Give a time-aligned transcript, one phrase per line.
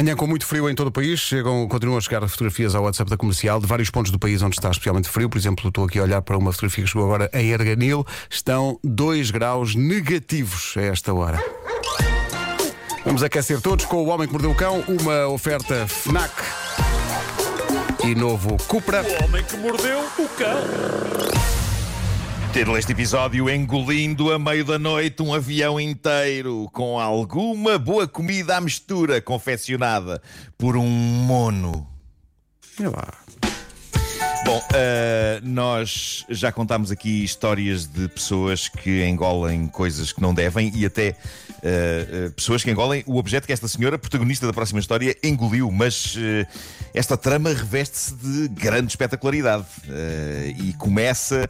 [0.00, 3.10] Manhã com muito frio em todo o país, chegam, continuam a chegar fotografias ao WhatsApp
[3.10, 5.28] da comercial de vários pontos do país onde está especialmente frio.
[5.28, 8.06] Por exemplo, estou aqui a olhar para uma fotografia que chegou agora em Erganil.
[8.30, 11.38] Estão 2 graus negativos a esta hora.
[13.04, 16.32] Vamos aquecer todos com o Homem que Mordeu o Cão, uma oferta FNAC
[18.02, 19.02] e novo Cupra.
[19.02, 21.59] O homem que mordeu o cão.
[22.52, 28.56] Título deste episódio: Engolindo a meio da noite um avião inteiro com alguma boa comida
[28.56, 30.20] à mistura confeccionada
[30.58, 31.86] por um mono.
[32.80, 33.14] Olha lá.
[34.44, 40.72] Bom, eh, nós já contámos aqui histórias de pessoas que engolem coisas que não devem
[40.74, 41.16] e até eh,
[41.62, 45.70] eh, pessoas que engolem o objeto que esta senhora, protagonista da próxima história, engoliu.
[45.70, 46.16] Mas
[46.92, 49.66] esta trama reveste-se de grande espetacularidade
[50.58, 51.48] e começa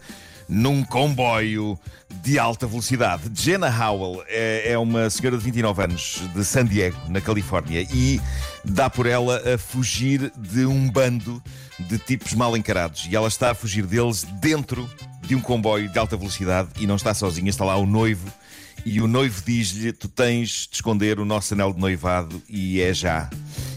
[0.50, 1.78] num comboio
[2.22, 3.22] de alta velocidade.
[3.32, 8.20] Jenna Howell é, é uma senhora de 29 anos de San Diego, na Califórnia, e
[8.64, 11.42] dá por ela a fugir de um bando
[11.78, 13.08] de tipos mal encarados.
[13.10, 14.90] E ela está a fugir deles dentro
[15.22, 18.28] de um comboio de alta velocidade e não está sozinha, está lá o noivo.
[18.84, 22.92] E o noivo diz-lhe: Tu tens de esconder o nosso anel de noivado e é
[22.92, 23.30] já.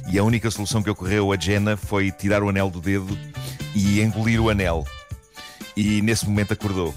[0.09, 3.17] E a única solução que ocorreu a Jenna foi tirar o anel do dedo
[3.75, 4.85] e engolir o anel
[5.75, 6.93] e nesse momento acordou.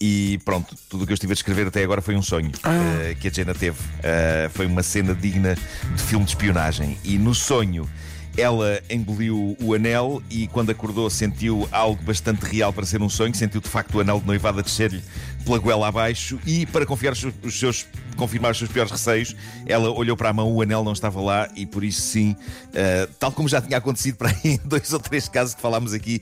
[0.00, 3.14] E pronto, tudo o que eu estive a descrever até agora foi um sonho eh,
[3.20, 3.78] que a Jenna teve.
[4.02, 6.96] Eh, foi uma cena digna de filme de espionagem.
[7.04, 7.86] E no sonho
[8.34, 13.34] ela engoliu o anel e quando acordou sentiu algo bastante real para ser um sonho.
[13.34, 15.02] Sentiu de facto o anel de noivado a descer-lhe
[15.44, 19.34] pela goela abaixo e para confiar os seus- os seus, confirmar os seus piores receios,
[19.66, 22.36] ela olhou para a mão, o anel não estava lá e por isso sim,
[22.74, 25.92] eh, tal como já tinha acontecido para aí em dois ou três casos que falámos
[25.92, 26.20] aqui,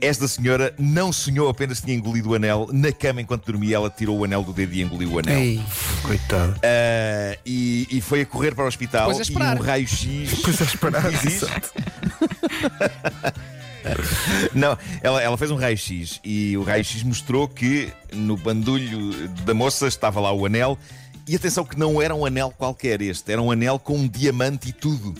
[0.00, 2.68] esta senhora não sonhou apenas tinha engolido o anel.
[2.72, 5.36] Na cama, enquanto dormia, ela tirou o anel do dedo e engoliu o anel.
[5.38, 5.60] Ei,
[6.02, 6.54] coitado.
[6.62, 10.40] Ah, e, e foi a correr para o hospital a e um raio-x.
[10.44, 11.02] Pois é, esperar.
[14.54, 19.86] Não, ela, ela fez um raio-x e o raio-x mostrou que no bandulho da moça
[19.86, 20.78] estava lá o anel.
[21.26, 24.70] E atenção que não era um anel qualquer este, era um anel com um diamante
[24.70, 25.14] e tudo.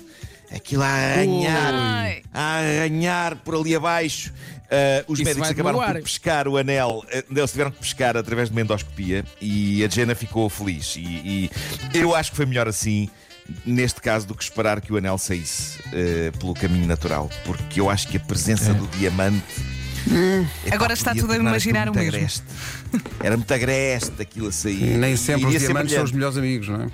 [0.50, 1.74] Aquilo a arranhar,
[2.32, 4.32] a arranhar por ali abaixo.
[4.70, 7.04] Ah, os Isso médicos acabaram por pescar o anel.
[7.12, 10.96] ah, Eles tiveram que pescar através de uma endoscopia e a Jenna ficou feliz.
[10.96, 11.50] E, e
[11.92, 13.10] eu acho que foi melhor assim,
[13.64, 17.31] neste caso, do que esperar que o anel saísse ah, pelo caminho natural.
[17.44, 19.44] Porque eu acho que a presença do diamante.
[20.66, 22.16] epá, Agora está tudo a imaginar o muito mesmo.
[22.16, 22.42] agreste.
[23.20, 24.97] Era muito agreste aquilo a sair.
[24.97, 26.88] Nem sempre os Iria diamantes são os melhores amigos, não é?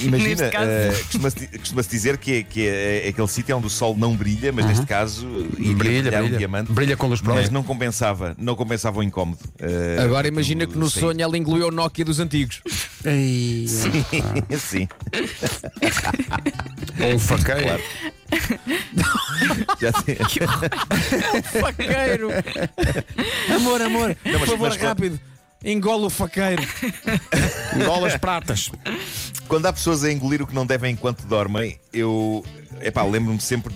[0.06, 3.96] Imagina, eh, costuma-se costuma-se dizer que, é- que é, é aquele sítio onde o sol
[3.96, 5.26] não brilha, mas neste caso
[5.58, 6.38] iria Brilha, brilhar um brilha.
[6.38, 6.72] diamante.
[6.72, 7.42] Brilha com luz própria.
[7.42, 9.38] Mas não compensava, não compensava o incómodo.
[9.58, 11.00] Eh, Agora imagina que no sim.
[11.00, 12.60] sonho ela engoliu o Nokia dos antigos.
[13.04, 14.88] Ei, Sim,
[17.02, 17.62] ou um faqueiro.
[17.62, 17.82] Claro.
[19.80, 20.16] já tem-
[21.60, 22.28] Faqueiro!
[23.54, 25.20] amor, amor, mas- por favor, mas- rápido.
[25.62, 26.62] Engola o faqueiro.
[27.84, 28.70] Bolas pratas.
[29.50, 32.44] Quando há pessoas a engolir o que não devem enquanto dormem, eu
[33.02, 33.74] lembro-me sempre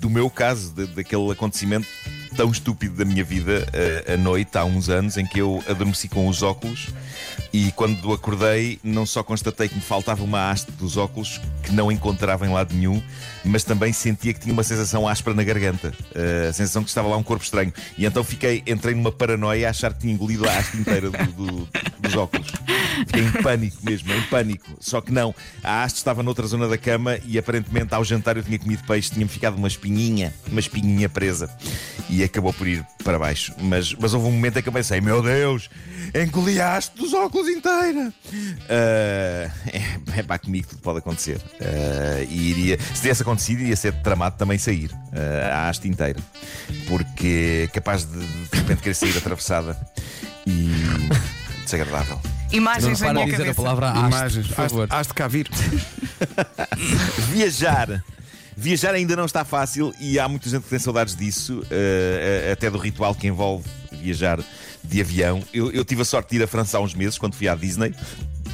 [0.00, 1.86] do meu caso, de- daquele acontecimento
[2.36, 6.08] tão estúpido da minha vida eh, à noite, há uns anos, em que eu adormeci
[6.08, 6.88] com os óculos
[7.52, 11.90] e quando acordei, não só constatei que me faltava uma haste dos óculos que não
[11.90, 13.02] encontrava em lado nenhum,
[13.44, 17.08] mas também sentia que tinha uma sensação áspera na garganta, eh, a sensação que estava
[17.08, 17.72] lá um corpo estranho.
[17.96, 21.32] E então fiquei, entrei numa paranoia a achar que tinha engolido a haste inteira do-
[21.32, 21.68] do-
[21.98, 22.48] dos óculos.
[23.06, 24.66] Fiquei em pânico mesmo, em pânico.
[24.80, 28.42] Só que não, a haste estava noutra zona da cama e aparentemente ao jantar eu
[28.42, 31.48] tinha comido peixe, tinha-me ficado uma espinhinha, uma espinhinha presa.
[32.08, 33.52] E acabou por ir para baixo.
[33.58, 35.68] Mas, mas houve um momento em que eu pensei: meu Deus,
[36.14, 38.12] engoli a haste dos óculos inteira.
[38.68, 41.40] Ah, é, é pá, comigo tudo pode acontecer.
[41.60, 46.20] Ah, e iria, se tivesse acontecido, iria ser tramado também sair ah, a haste inteira.
[46.88, 49.76] Porque é capaz de de repente querer sair atravessada
[50.46, 50.70] e
[51.64, 52.20] desagradável.
[52.52, 54.46] Imagens na Para minha dizer a palavra haste, Imagens.
[54.46, 54.88] por favor.
[54.90, 55.48] Has de cá vir.
[57.32, 58.02] Viajar.
[58.56, 62.70] Viajar ainda não está fácil e há muita gente que tem saudades disso, eh, até
[62.70, 64.42] do ritual que envolve viajar
[64.82, 65.42] de avião.
[65.52, 67.54] Eu, eu tive a sorte de ir à França há uns meses, quando fui à
[67.54, 67.94] Disney.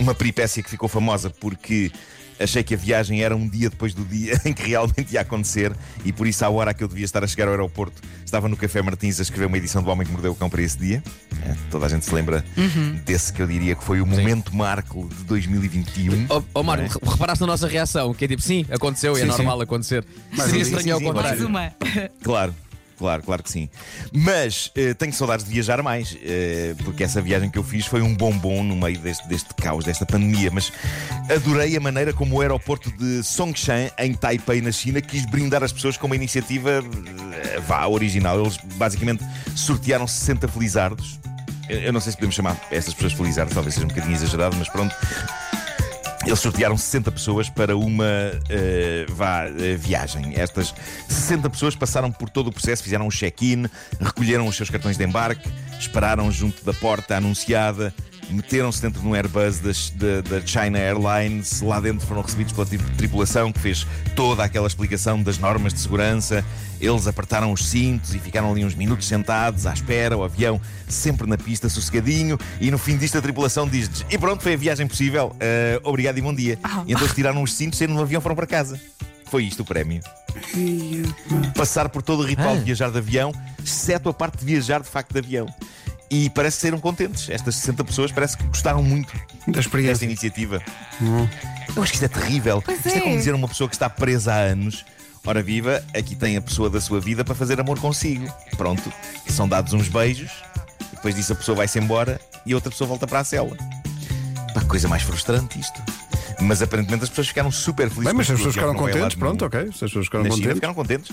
[0.01, 1.93] Uma peripécia que ficou famosa porque
[2.43, 5.73] achei que a viagem era um dia depois do dia em que realmente ia acontecer
[6.05, 8.57] e por isso, à hora que eu devia estar a chegar ao aeroporto, estava no
[8.57, 11.03] Café Martins a escrever uma edição do Homem que Mordeu o Cão para esse dia.
[11.45, 12.45] Eh, toda a gente se lembra
[13.05, 16.27] desse que eu diria que foi o momento marco de 2021.
[16.29, 17.13] Ó oh, Marco, Não é?
[17.13, 18.15] reparaste na nossa reação?
[18.15, 20.05] Que é tipo, sim, aconteceu e é Sim, normal acontecer.
[20.31, 21.51] Mas Seria sim, estranho ao sim, sim, contrário.
[21.51, 22.09] Mais uma.
[22.23, 22.55] Claro,
[23.03, 23.69] Claro, claro que sim.
[24.13, 28.01] Mas eh, tenho saudades de viajar mais, eh, porque essa viagem que eu fiz foi
[28.01, 30.53] um bombom no meio deste, deste caos, desta pandemia.
[30.53, 30.73] Mas
[31.29, 35.73] adorei a maneira como o aeroporto de Songshan, em Taipei, na China, quis brindar as
[35.73, 38.41] pessoas com uma iniciativa eh, vá, original.
[38.41, 39.25] Eles basicamente
[39.57, 41.19] sortearam 60 felizardos.
[41.69, 44.69] Eu não sei se podemos chamar essas pessoas felizardos, talvez seja um bocadinho exagerado, mas
[44.69, 44.95] pronto.
[46.25, 48.05] Eles sortearam 60 pessoas para uma
[48.49, 50.33] eh, vá, eh, viagem.
[50.37, 50.73] Estas
[51.09, 53.67] 60 pessoas passaram por todo o processo, fizeram um check-in,
[54.01, 57.93] recolheram os seus cartões de embarque, esperaram junto da porta anunciada,
[58.31, 59.73] meteram-se dentro de um Airbus da,
[60.47, 61.61] China Airlines.
[61.61, 63.85] Lá dentro foram recebidos pela tri- tripulação que fez
[64.15, 66.45] toda aquela explicação das normas de segurança.
[66.83, 71.29] Eles apertaram os cintos e ficaram ali uns minutos sentados à espera, o avião sempre
[71.29, 72.37] na pista, sossegadinho.
[72.61, 75.35] E no fim disto, a tripulação diz-lhes: E pronto, foi a viagem possível.
[75.39, 76.59] Eh, obrigado e bom dia.
[76.85, 78.81] E então eles tiraram os cintos, saindo no avião foram para casa.
[79.27, 80.03] Foi isto o prémio.
[81.55, 83.33] Passar por todo o ritual de viajar de avião,
[83.65, 85.47] exceto a parte de viajar de facto de avião.
[86.11, 87.31] E parece que saíram contentes.
[87.31, 90.05] Estas 60 pessoas parece que gostaram muito Da desta experiência.
[90.05, 90.61] iniciativa.
[91.75, 92.61] Eu acho que isto é terrível.
[92.61, 92.99] Pois isto é.
[92.99, 93.01] é.
[93.01, 94.85] como dizer a uma pessoa que está presa há anos.
[95.25, 98.27] Ora viva, aqui tem a pessoa da sua vida para fazer amor consigo.
[98.57, 98.93] Pronto,
[99.29, 100.33] são dados uns beijos,
[100.93, 103.57] depois disso a pessoa vai-se embora e a outra pessoa volta para a cela.
[104.53, 105.81] Pá, coisa mais frustrante isto.
[106.43, 108.05] Mas aparentemente as pessoas ficaram super felizes.
[108.05, 109.61] Bem, mas com as pessoas ficaram contentes, pronto, ok.
[109.67, 110.55] Se as pessoas ficaram China contentes.
[110.55, 111.13] ficaram contentes.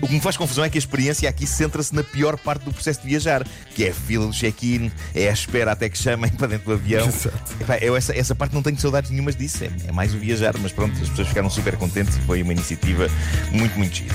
[0.00, 2.72] O que me faz confusão é que a experiência aqui centra-se na pior parte do
[2.72, 6.30] processo de viajar, que é a fila do check-in, é a espera até que chamem
[6.32, 7.06] para dentro do avião.
[7.06, 7.38] Exato.
[7.60, 10.54] Epá, eu essa, essa parte não tenho saudades nenhumas disso, é, é mais o viajar,
[10.58, 13.06] mas pronto, as pessoas ficaram super contentes e foi uma iniciativa
[13.52, 14.14] muito, muito gira.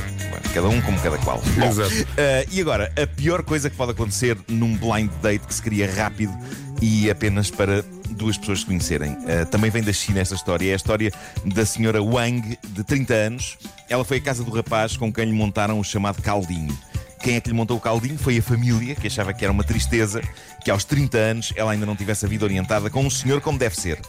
[0.54, 1.42] Cada um como cada qual.
[1.58, 1.92] Bom, Exato.
[2.18, 5.92] eh, e agora, a pior coisa que pode acontecer num blind date que se cria
[5.94, 6.34] rápido
[6.82, 7.84] e apenas para
[8.14, 9.18] duas pessoas se conhecerem.
[9.28, 10.70] Eh, também vem da China esta história.
[10.70, 11.12] É a história
[11.46, 13.58] da senhora Wang, de 30 anos.
[13.90, 16.78] Ela foi à casa do rapaz com quem lhe montaram o chamado caldinho.
[17.22, 19.64] Quem é que lhe montou o caldinho foi a família, que achava que era uma
[19.64, 20.22] tristeza
[20.64, 23.58] que aos 30 anos ela ainda não tivesse a vida orientada com um senhor como
[23.58, 24.00] deve ser.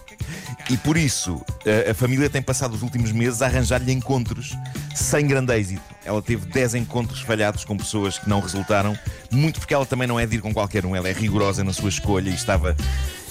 [0.69, 1.43] E por isso,
[1.87, 4.55] a, a família tem passado os últimos meses a arranjar-lhe encontros
[4.95, 5.83] sem grande êxito.
[6.05, 8.97] Ela teve 10 encontros falhados com pessoas que não resultaram,
[9.31, 11.73] muito porque ela também não é de ir com qualquer um, ela é rigorosa na
[11.73, 12.77] sua escolha e estava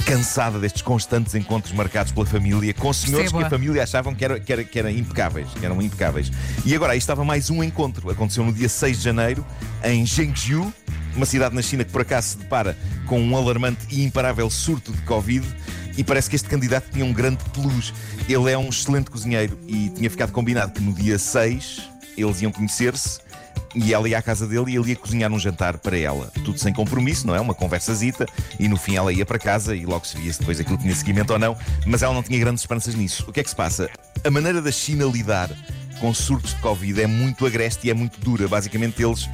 [0.07, 4.39] cansada destes constantes encontros marcados pela família com senhores que a família achavam que, era,
[4.39, 6.31] que, era, que eram impecáveis, que eram impecáveis.
[6.65, 8.09] E agora aí estava mais um encontro.
[8.09, 9.45] Aconteceu no dia 6 de janeiro
[9.83, 10.71] em Zhengzhou,
[11.13, 14.93] uma cidade na China que por acaso se depara com um alarmante e imparável surto
[14.93, 15.45] de Covid.
[15.97, 17.93] E parece que este candidato tinha um grande plus.
[18.29, 21.81] Ele é um excelente cozinheiro e tinha ficado combinado que no dia 6
[22.15, 23.19] eles iam conhecer-se
[23.77, 26.31] e ela ia à casa dele e ele ia cozinhar um jantar para ela.
[26.43, 27.39] Tudo sem compromisso, não é?
[27.39, 28.25] Uma conversazita.
[28.59, 30.95] E no fim ela ia para casa e logo se via se depois aquilo tinha
[30.95, 31.55] seguimento ou não.
[31.85, 33.25] Mas ela não tinha grandes esperanças nisso.
[33.27, 33.89] O que é que se passa?
[34.23, 35.49] A maneira da China lidar
[35.99, 38.47] com surtos de Covid é muito agreste e é muito dura.
[38.47, 39.27] Basicamente, eles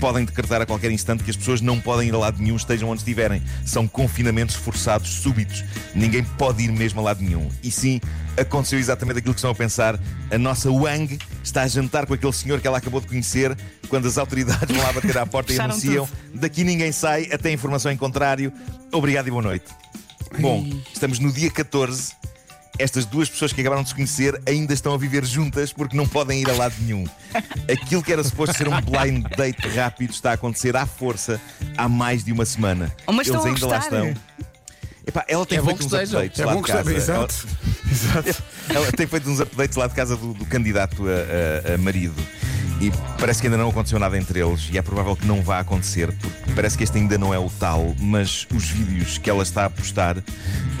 [0.00, 2.88] podem decretar a qualquer instante que as pessoas não podem ir a lado nenhum, estejam
[2.88, 3.42] onde estiverem.
[3.64, 5.64] São confinamentos forçados, súbitos.
[5.94, 7.48] Ninguém pode ir mesmo a lado nenhum.
[7.62, 8.00] E sim,
[8.36, 9.98] aconteceu exatamente aquilo que estão a pensar.
[10.30, 13.56] A nossa Wang está a jantar com aquele senhor que ela acabou de conhecer
[13.88, 17.90] quando as autoridades vão lá bater à porta e anunciam: daqui ninguém sai, até informação
[17.90, 18.52] em contrário.
[18.92, 19.66] Obrigado e boa noite.
[20.38, 22.14] Bom, estamos no dia 14.
[22.78, 26.06] Estas duas pessoas que acabaram de se conhecer ainda estão a viver juntas porque não
[26.06, 27.06] podem ir a lado nenhum.
[27.70, 31.40] Aquilo que era suposto ser um blind date rápido está a acontecer à força
[31.76, 32.94] há mais de uma semana.
[33.06, 34.14] Oh, mas Eles estão a ainda lá estão.
[35.06, 36.20] Epá, ela tem É feito uns estejam.
[36.20, 36.90] updates É lá bom de casa.
[36.90, 37.48] Ela- Exato.
[37.90, 38.42] Exato.
[38.68, 42.14] ela tem feito uns updates lá de casa do, do candidato a, a- a marido
[42.80, 45.60] e parece que ainda não aconteceu nada entre eles e é provável que não vá
[45.60, 49.42] acontecer porque parece que este ainda não é o tal, mas os vídeos que ela
[49.42, 50.16] está a postar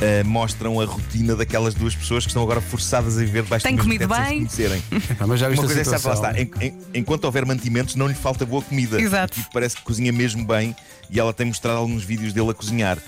[0.00, 3.74] eh, mostram a rotina daquelas duas pessoas que estão agora forçadas a viver debaixo Tem
[3.76, 4.48] do mesmo comido teto sem bem?
[4.48, 4.82] se conhecerem.
[5.10, 6.30] Epá, mas já viste Uma a coisa é certa, lá situação.
[6.40, 6.62] está.
[6.64, 9.00] En- en- enquanto houver mantimentos, não lhe falta boa comida.
[9.00, 9.34] Exato.
[9.34, 10.74] Tipo parece que cozinha mesmo bem
[11.10, 12.98] e ela tem mostrado alguns vídeos dele a cozinhar.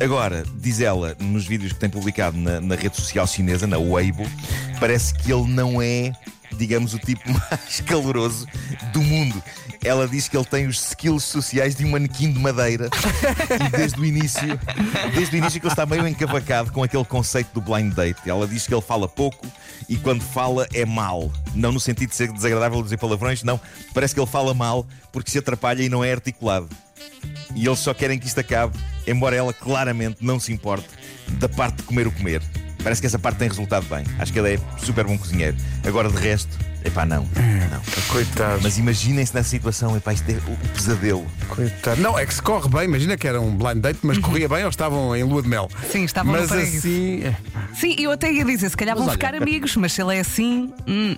[0.00, 4.28] Agora, diz ela, nos vídeos que tem publicado na, na rede social chinesa, na Weibo,
[4.78, 6.12] parece que ele não é,
[6.52, 8.46] digamos, o tipo mais caloroso
[8.92, 9.42] do mundo.
[9.84, 12.88] Ela diz que ele tem os skills sociais de um manequim de madeira
[13.64, 14.58] e desde o início,
[15.14, 18.28] desde o início que ele está meio encavacado com aquele conceito do blind date.
[18.28, 19.46] Ela diz que ele fala pouco
[19.88, 21.30] e quando fala é mal.
[21.54, 23.60] Não no sentido de ser desagradável dizer palavrões, não.
[23.94, 26.68] Parece que ele fala mal porque se atrapalha e não é articulado.
[27.54, 28.76] E eles só querem que isto acabe,
[29.06, 30.88] embora ela claramente não se importe
[31.38, 32.42] da parte de comer o comer.
[32.82, 34.04] Parece que essa parte tem resultado bem.
[34.18, 35.56] Acho que ele é super bom cozinheiro.
[35.84, 37.22] Agora de resto, epá, não.
[37.24, 37.80] não.
[38.08, 38.60] Coitado.
[38.62, 41.26] Mas imaginem-se nessa situação, epá, isto é o o pesadelo.
[41.48, 42.00] Coitado.
[42.00, 44.62] Não, é que se corre bem, imagina que era um blind date, mas corria bem
[44.62, 45.68] ou estavam em lua de mel.
[45.90, 46.78] Sim, estavam no Mas paraíso.
[46.78, 47.22] assim.
[47.24, 47.36] é.
[47.74, 50.20] Sim, eu até ia dizer, se calhar vão olha- ficar amigos, mas se ele é
[50.20, 50.72] assim.
[50.86, 51.16] hum,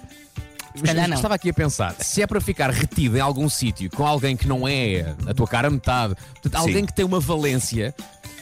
[0.84, 1.16] calhar não.
[1.16, 4.46] Estava aqui a pensar, se é para ficar retido em algum sítio com alguém que
[4.46, 7.94] não é a tua cara a metade, portanto, alguém que tem uma valência.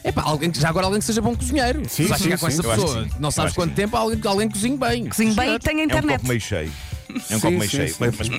[0.06, 1.80] É pá, alguém que já agora alguém que seja bom cozinheiro.
[1.88, 2.58] Sim, Se vais sim, ficar com sim.
[2.58, 3.10] essa Eu acho que pessoa, sim.
[3.18, 3.74] não Eu sabes acho que quanto sim.
[3.74, 5.06] tempo alguém, alguém cozinha bem.
[5.06, 6.16] Cozinho bem e tem É um internet.
[6.18, 6.72] copo meio cheio.
[7.30, 7.88] É um Sim, copo meio sim, cheio.
[7.88, 7.96] sim.
[8.00, 8.30] Mas, mas,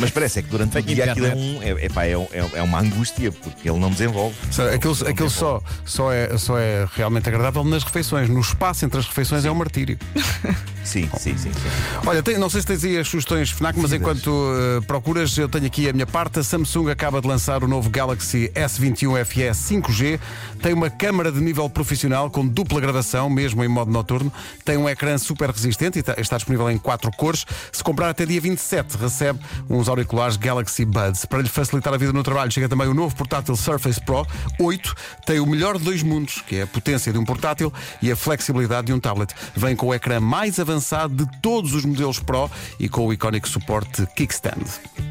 [0.00, 2.80] mas parece é que durante o dia aquilo é, um, é, é, é, é uma
[2.80, 4.34] angústia, porque ele não desenvolve.
[4.50, 8.28] Só- Aquilo, aquilo só, só, é, só é realmente agradável nas refeições.
[8.28, 9.98] No espaço entre as refeições é um martírio.
[10.84, 11.52] Sim, sim, sim.
[11.52, 11.60] sim.
[12.06, 15.46] Olha, tem- não sei se tens aí as sugestões FNAC, mas enquanto uh, procuras, eu
[15.46, 16.38] tenho aqui a minha parte.
[16.38, 20.18] A Samsung acaba de lançar o novo Galaxy S21 FE 5G.
[20.62, 24.32] Tem uma câmara de nível profissional com dupla gravação, mesmo em modo noturno.
[24.64, 27.44] Tem um ecrã super resistente e está, está disponível em quatro cores.
[27.70, 29.38] Se comprar até dia 27, recebe
[29.70, 31.24] uns auriculares Galaxy Buds.
[31.24, 34.26] Para lhe facilitar a vida no trabalho, chega também o novo portátil Surface Pro
[34.58, 34.94] 8.
[35.24, 37.72] Tem o melhor de dois mundos, que é a potência de um portátil
[38.02, 39.32] e a flexibilidade de um tablet.
[39.54, 43.48] Vem com o ecrã mais avançado de todos os modelos Pro e com o icónico
[43.48, 45.07] suporte Kickstand.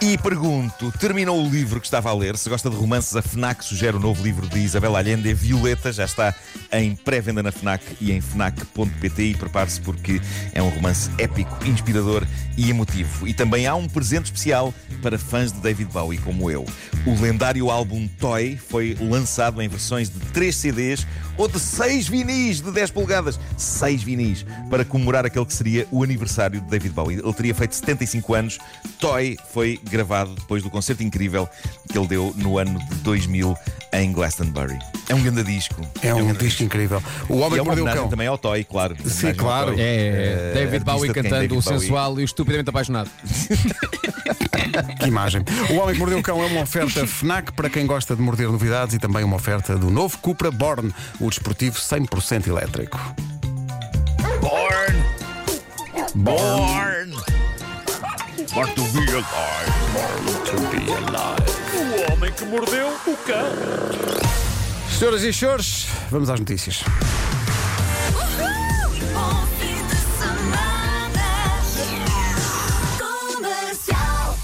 [0.00, 2.36] E pergunto, terminou o livro que estava a ler?
[2.36, 6.04] Se gosta de romances, a FNAC sugere o novo livro de Isabel Allende, Violeta, já
[6.04, 6.34] está
[6.72, 10.20] em pré-venda na FNAC e em FNAC.pt e prepare-se porque
[10.52, 12.26] é um romance épico, inspirador
[12.56, 13.26] e emotivo.
[13.26, 16.66] E também há um presente especial para fãs de David Bowie como eu.
[17.06, 22.60] O lendário álbum Toy foi lançado em versões de 3 CDs ou de 6 vinis
[22.60, 23.38] de 10 polegadas.
[23.56, 27.18] 6 vinis para comemorar aquele que seria o aniversário de David Bowie.
[27.18, 28.58] Ele teria feito 75 anos.
[28.98, 31.48] Toy foi gravado depois do concerto incrível
[31.90, 33.56] que ele deu no ano de 2000
[33.94, 34.78] em Glastonbury.
[35.08, 35.80] É um grande disco.
[36.02, 37.02] É um grande disco incrível.
[37.28, 38.08] O E Homem é que Mordeu o Cão.
[38.08, 38.96] também ao Toy, claro.
[39.04, 39.72] Sim, claro.
[39.72, 39.80] Toy.
[39.82, 43.10] É, Eh, David Bowie cantando David o Bowie- sensual e o estupidamente apaixonado.
[44.98, 45.42] Que imagem.
[45.70, 48.48] O Homem que Mordeu o Cão é uma oferta FNAC para quem gosta de morder
[48.48, 52.98] novidades e também uma oferta do novo Cupra Born, o desportivo 100% elétrico.
[54.40, 55.04] Born!
[56.14, 57.12] Born!
[58.54, 58.82] Born to
[60.70, 61.42] be alive.
[62.08, 63.48] O homem que mordeu o cão.
[64.98, 66.84] Senhoras e senhores, vamos às notícias.